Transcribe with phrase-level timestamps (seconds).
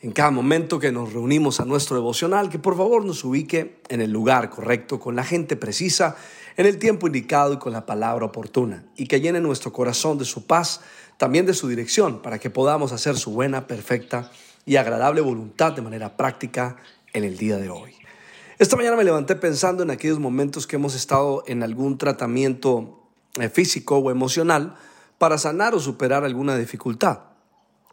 [0.00, 4.00] en cada momento que nos reunimos a nuestro devocional, que por favor nos ubique en
[4.00, 6.16] el lugar correcto, con la gente precisa,
[6.56, 10.24] en el tiempo indicado y con la palabra oportuna, y que llene nuestro corazón de
[10.24, 10.80] su paz,
[11.16, 14.30] también de su dirección, para que podamos hacer su buena, perfecta
[14.64, 16.76] y agradable voluntad de manera práctica
[17.12, 17.94] en el día de hoy.
[18.58, 23.02] Esta mañana me levanté pensando en aquellos momentos que hemos estado en algún tratamiento
[23.38, 24.76] eh, físico o emocional
[25.18, 27.20] para sanar o superar alguna dificultad.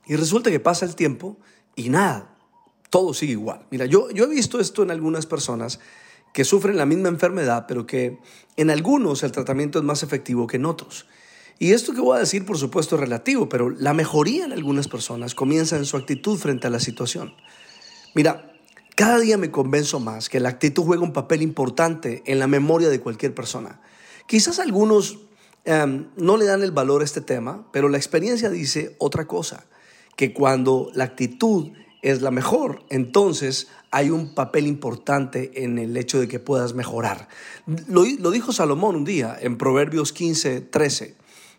[0.05, 1.38] Y resulta que pasa el tiempo
[1.75, 2.35] y nada,
[2.89, 3.65] todo sigue igual.
[3.71, 5.80] Mira, yo, yo he visto esto en algunas personas
[6.33, 8.19] que sufren la misma enfermedad, pero que
[8.57, 11.07] en algunos el tratamiento es más efectivo que en otros.
[11.59, 14.88] Y esto que voy a decir, por supuesto, es relativo, pero la mejoría en algunas
[14.88, 17.35] personas comienza en su actitud frente a la situación.
[18.15, 18.53] Mira,
[18.95, 22.89] cada día me convenzo más que la actitud juega un papel importante en la memoria
[22.89, 23.81] de cualquier persona.
[24.27, 25.19] Quizás algunos
[25.65, 29.65] em, no le dan el valor a este tema, pero la experiencia dice otra cosa
[30.16, 36.20] que cuando la actitud es la mejor, entonces hay un papel importante en el hecho
[36.20, 37.30] de que puedas mejorar.
[37.88, 41.16] Lo, dijo Salomón un día en Proverbios 15, 13.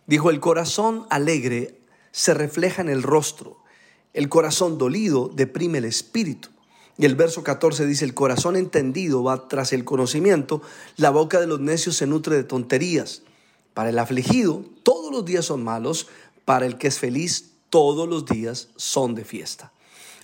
[0.07, 1.79] Dijo, el corazón alegre
[2.11, 3.59] se refleja en el rostro,
[4.13, 6.49] el corazón dolido deprime el espíritu.
[6.99, 10.61] Y el verso 14 dice, el corazón entendido va tras el conocimiento,
[10.97, 13.23] la boca de los necios se nutre de tonterías.
[13.75, 16.09] Para el afligido, todos los días son malos,
[16.45, 19.73] para el que es feliz, todos los días son de fiesta.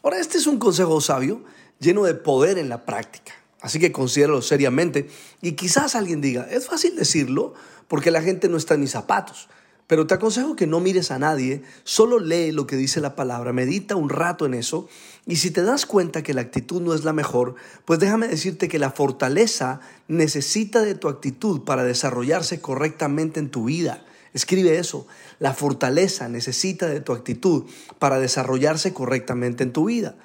[0.02, 1.42] Ahora, este es un consejo sabio
[1.78, 3.32] lleno de poder en la práctica.
[3.60, 5.08] Así que considéralo seriamente.
[5.42, 7.54] Y quizás alguien diga, es fácil decirlo
[7.88, 9.48] porque la gente no está en mis zapatos.
[9.86, 13.52] Pero te aconsejo que no mires a nadie, solo lee lo que dice la palabra,
[13.52, 14.88] medita un rato en eso
[15.26, 18.68] y si te das cuenta que la actitud no es la mejor, pues déjame decirte
[18.68, 24.04] que la fortaleza necesita de tu actitud para desarrollarse correctamente en tu vida.
[24.32, 25.06] Escribe eso.
[25.38, 27.64] La fortaleza necesita de tu actitud
[27.98, 30.16] para desarrollarse correctamente en tu vida.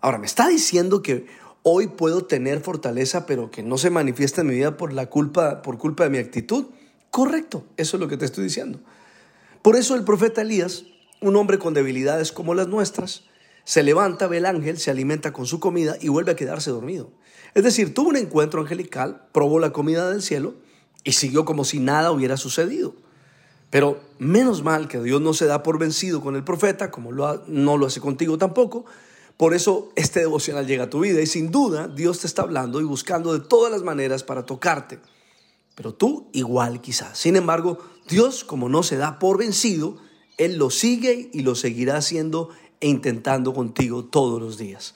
[0.00, 1.26] Ahora, me está diciendo que
[1.62, 5.62] hoy puedo tener fortaleza, pero que no se manifiesta en mi vida por la culpa,
[5.62, 6.66] por culpa de mi actitud.
[7.10, 8.80] Correcto, eso es lo que te estoy diciendo.
[9.62, 10.84] Por eso el profeta Elías,
[11.20, 13.24] un hombre con debilidades como las nuestras,
[13.64, 17.10] se levanta, ve el ángel, se alimenta con su comida y vuelve a quedarse dormido.
[17.54, 20.54] Es decir, tuvo un encuentro angelical, probó la comida del cielo
[21.04, 22.94] y siguió como si nada hubiera sucedido.
[23.70, 27.76] Pero menos mal que Dios no se da por vencido con el profeta, como no
[27.76, 28.84] lo hace contigo tampoco.
[29.36, 32.80] Por eso este devocional llega a tu vida y sin duda Dios te está hablando
[32.80, 34.98] y buscando de todas las maneras para tocarte.
[35.76, 37.16] Pero tú igual quizás.
[37.16, 39.96] Sin embargo, Dios como no se da por vencido,
[40.36, 42.50] Él lo sigue y lo seguirá haciendo
[42.80, 44.94] e intentando contigo todos los días.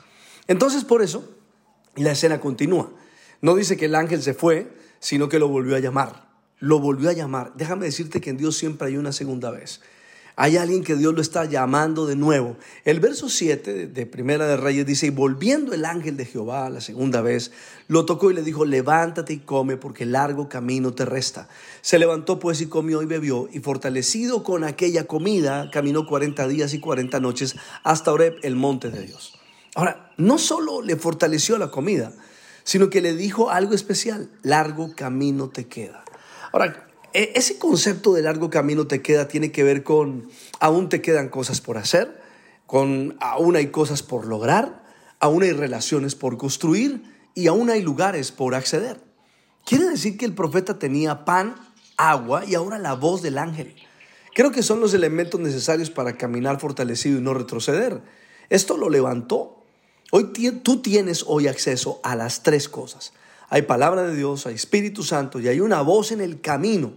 [0.49, 1.25] Entonces por eso
[1.95, 2.91] la escena continúa.
[3.41, 6.34] No dice que el ángel se fue, sino que lo volvió a llamar
[6.65, 7.53] lo volvió a llamar.
[7.57, 9.81] Déjame decirte que en Dios siempre hay una segunda vez.
[10.37, 12.57] Hay alguien que Dios lo está llamando de nuevo.
[12.85, 16.81] El verso 7 de Primera de Reyes dice, y volviendo el ángel de Jehová la
[16.81, 17.53] segunda vez,
[17.87, 21.49] lo tocó y le dijo, levántate y come porque largo camino te resta.
[21.83, 26.75] Se levantó pues y comió y bebió, y fortalecido con aquella comida, caminó 40 días
[26.75, 27.55] y 40 noches
[27.85, 29.39] hasta Oreb, el monte de Dios.
[29.77, 32.13] Ahora, no solo le fortaleció la comida,
[32.65, 36.05] sino que le dijo algo especial, largo camino te queda.
[36.55, 40.29] Ahora, e, ese concepto de largo camino te queda tiene que ver con
[40.61, 42.23] aún te quedan cosas por hacer,
[42.65, 44.85] con aún hay cosas por lograr,
[45.19, 47.03] aún hay relaciones por construir
[47.35, 49.01] y aún hay lugares por acceder.
[49.65, 51.57] Quiere decir que el profeta tenía pan,
[51.97, 53.75] agua y ahora la voz del ángel.
[54.33, 58.01] Creo que son los elementos necesarios para caminar fortalecido y no retroceder.
[58.49, 59.65] Esto lo levantó.
[60.13, 60.31] Hoy
[60.63, 63.13] tú tienes hoy acceso a las tres cosas
[63.49, 66.93] hay palabra de Dios, hay Espíritu Santo y hay una voz en el camino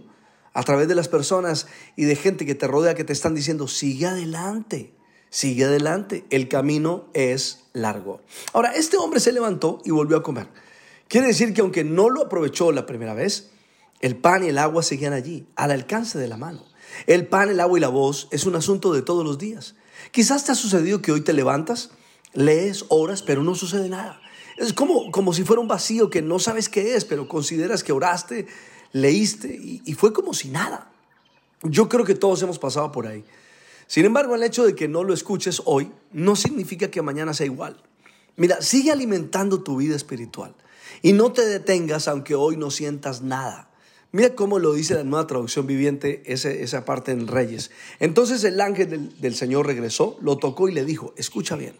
[0.54, 1.66] a través de las personas
[1.96, 4.94] y de gente que te rodea que te están diciendo, sigue adelante,
[5.30, 8.22] sigue adelante, el camino es largo.
[8.52, 10.48] Ahora, este hombre se levantó y volvió a comer.
[11.06, 13.50] Quiere decir que aunque no lo aprovechó la primera vez,
[14.00, 16.64] el pan y el agua seguían allí, al alcance de la mano.
[17.06, 19.74] El pan, el agua y la voz es un asunto de todos los días.
[20.10, 21.90] Quizás te ha sucedido que hoy te levantas,
[22.32, 24.20] lees horas, pero no sucede nada.
[24.58, 27.92] Es como, como si fuera un vacío que no sabes qué es, pero consideras que
[27.92, 28.46] oraste,
[28.92, 30.90] leíste y, fue como si nada.
[31.62, 33.24] Yo creo que todos hemos pasado por ahí.
[33.86, 37.46] Sin embargo, el hecho de que no lo escuches hoy no significa que mañana sea
[37.46, 37.80] igual.
[38.36, 40.54] Mira, sigue alimentando tu vida espiritual
[41.02, 43.70] y no te detengas aunque hoy no sientas nada.
[44.10, 47.70] Mira cómo lo dice la nueva traducción viviente, esa parte en Reyes.
[48.00, 51.76] Entonces el ángel del, del Señor regresó, lo tocó y le dijo, escucha bien,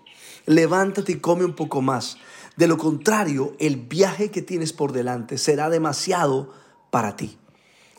[0.47, 2.19] levántate y come un poco más.
[2.58, 6.52] De lo contrario, el viaje que tienes por delante será demasiado
[6.90, 7.38] para ti.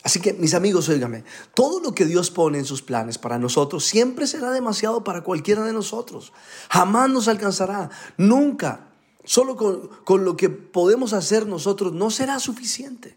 [0.03, 1.23] Así que, mis amigos, óigame,
[1.53, 5.63] todo lo que Dios pone en sus planes para nosotros siempre será demasiado para cualquiera
[5.63, 6.33] de nosotros.
[6.69, 8.89] Jamás nos alcanzará, nunca.
[9.23, 13.15] Solo con, con lo que podemos hacer nosotros no será suficiente.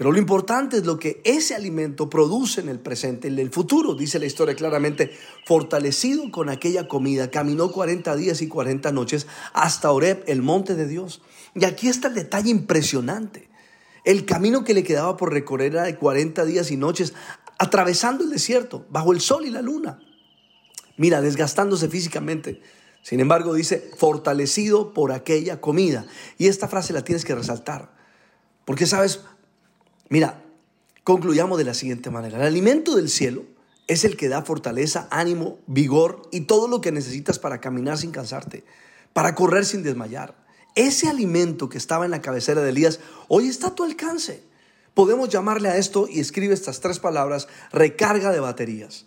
[0.00, 3.94] Pero lo importante es lo que ese alimento produce en el presente, en el futuro,
[3.94, 5.10] dice la historia claramente,
[5.44, 10.88] fortalecido con aquella comida, caminó 40 días y 40 noches hasta Oreb, el monte de
[10.88, 11.20] Dios.
[11.54, 13.50] Y aquí está el detalle impresionante.
[14.06, 17.12] El camino que le quedaba por recorrer era de 40 días y noches,
[17.58, 20.00] atravesando el desierto, bajo el sol y la luna.
[20.96, 22.62] Mira, desgastándose físicamente.
[23.02, 26.06] Sin embargo, dice, fortalecido por aquella comida.
[26.38, 27.92] Y esta frase la tienes que resaltar.
[28.64, 29.20] Porque, ¿sabes?
[30.10, 30.42] Mira,
[31.04, 32.36] concluyamos de la siguiente manera.
[32.38, 33.44] El alimento del cielo
[33.86, 38.10] es el que da fortaleza, ánimo, vigor y todo lo que necesitas para caminar sin
[38.10, 38.64] cansarte,
[39.12, 40.34] para correr sin desmayar.
[40.74, 42.98] Ese alimento que estaba en la cabecera de Elías
[43.28, 44.42] hoy está a tu alcance.
[44.94, 49.06] Podemos llamarle a esto y escribe estas tres palabras, recarga de baterías.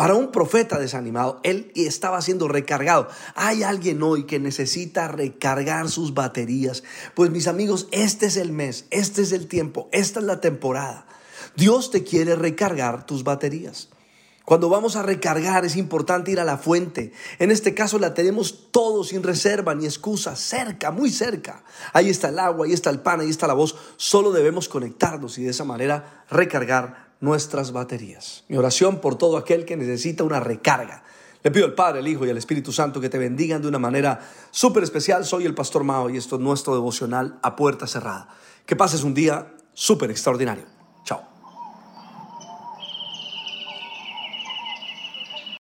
[0.00, 3.08] Para un profeta desanimado, él estaba siendo recargado.
[3.34, 6.84] Hay alguien hoy que necesita recargar sus baterías.
[7.14, 11.04] Pues mis amigos, este es el mes, este es el tiempo, esta es la temporada.
[11.54, 13.90] Dios te quiere recargar tus baterías.
[14.46, 17.12] Cuando vamos a recargar es importante ir a la fuente.
[17.38, 21.62] En este caso la tenemos todo sin reserva ni excusa, cerca, muy cerca.
[21.92, 23.76] Ahí está el agua, ahí está el pan, ahí está la voz.
[23.98, 28.44] Solo debemos conectarnos y de esa manera recargar nuestras baterías.
[28.48, 31.04] Mi oración por todo aquel que necesita una recarga.
[31.42, 33.78] Le pido al Padre, al Hijo y al Espíritu Santo que te bendigan de una
[33.78, 34.20] manera
[34.50, 35.24] súper especial.
[35.24, 38.28] Soy el Pastor Mao y esto es nuestro devocional a puerta cerrada.
[38.66, 40.64] Que pases un día súper extraordinario.